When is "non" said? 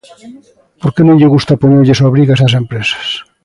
1.07-1.17